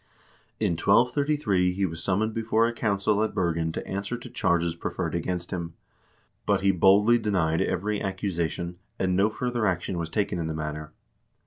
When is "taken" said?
10.09-10.39